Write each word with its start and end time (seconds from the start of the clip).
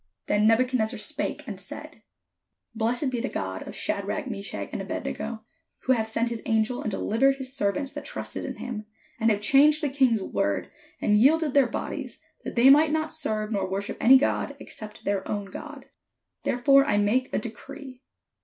Then 0.25 0.47
Nebuchadnezzar 0.47 0.97
spake, 0.97 1.47
and 1.47 1.59
said: 1.59 2.01
''Blessed 2.75 3.11
be 3.11 3.19
the 3.21 3.29
God 3.29 3.61
of 3.67 3.75
Shadrach, 3.75 4.25
Meshach, 4.27 4.67
and 4.73 4.81
Abed 4.81 5.05
nego, 5.05 5.43
who 5.81 5.91
hath 5.93 6.09
sent 6.09 6.29
his 6.29 6.41
angel, 6.47 6.81
and 6.81 6.89
delivered 6.89 7.35
his 7.35 7.55
servants 7.55 7.93
that 7.93 8.03
trusted 8.03 8.43
in 8.43 8.55
him, 8.55 8.87
and 9.19 9.29
have 9.29 9.41
changed 9.41 9.83
the 9.83 9.89
king's 9.89 10.23
word, 10.23 10.71
and 11.01 11.19
yielded 11.19 11.53
their 11.53 11.67
bodies, 11.67 12.17
that 12.43 12.55
they 12.55 12.71
might 12.71 12.91
not 12.91 13.11
serve 13.11 13.51
nor 13.51 13.69
wor 13.69 13.79
ship 13.83 13.97
any 14.01 14.17
god, 14.17 14.55
except 14.59 15.05
their 15.05 15.27
own 15.29 15.51
God. 15.51 15.85
Therefore 16.45 16.83
I 16.83 16.97
make 16.97 17.31
a 17.31 17.37
decree. 17.37 18.01